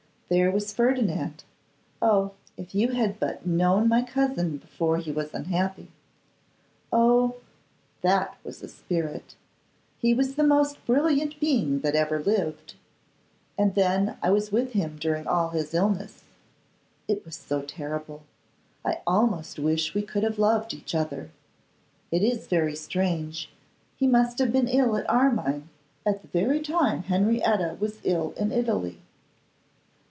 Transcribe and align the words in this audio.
'There 0.33 0.49
was 0.49 0.73
Ferdinand. 0.73 1.43
Oh! 2.01 2.31
if 2.55 2.73
you 2.73 2.91
had 2.91 3.19
but 3.19 3.45
known 3.45 3.89
my 3.89 4.01
cousin 4.01 4.55
before 4.59 4.95
he 4.97 5.11
was 5.11 5.33
unhappy. 5.33 5.89
Oh! 6.89 7.35
that 7.99 8.37
was 8.41 8.63
a 8.63 8.69
spirit! 8.69 9.35
He 9.99 10.13
was 10.13 10.35
the 10.35 10.45
most 10.45 10.85
brilliant 10.85 11.37
being 11.41 11.81
that 11.81 11.95
ever 11.95 12.23
lived. 12.23 12.75
And 13.57 13.75
then 13.75 14.17
I 14.23 14.29
was 14.29 14.53
with 14.53 14.71
him 14.71 14.95
during 14.95 15.27
all 15.27 15.49
his 15.49 15.73
illness. 15.73 16.23
It 17.09 17.25
was 17.25 17.35
so 17.35 17.61
terrible. 17.63 18.23
I 18.85 19.01
almost 19.05 19.59
wish 19.59 19.93
we 19.93 20.01
could 20.01 20.23
have 20.23 20.39
loved 20.39 20.73
each 20.73 20.95
other. 20.95 21.29
It 22.09 22.23
is 22.23 22.47
very 22.47 22.77
strange, 22.77 23.49
he 23.97 24.07
must 24.07 24.39
have 24.39 24.53
been 24.53 24.69
ill 24.69 24.95
at 24.95 25.09
Armine, 25.09 25.67
at 26.05 26.21
the 26.21 26.29
very 26.29 26.61
time 26.61 27.03
Henrietta 27.03 27.75
was 27.81 27.99
ill 28.05 28.31
in 28.37 28.53
Italy. 28.53 29.01